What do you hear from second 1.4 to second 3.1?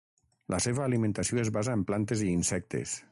es basa en plantes i insectes.